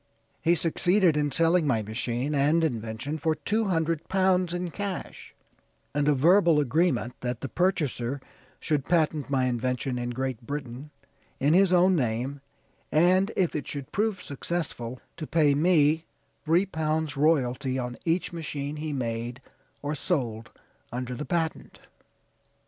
[0.41, 5.35] He succeeded in selling my machine and invention for two hundred pounds in cash,
[5.93, 8.19] and a verbal agreement that the purchaser
[8.59, 10.89] should patent my invention in Great Britain,
[11.39, 12.41] in his own name;
[12.91, 16.07] and if it should prove successful, to pay me
[16.45, 19.39] three pounds royalty on each machine he made
[19.83, 20.49] or sold
[20.91, 21.77] under the patent.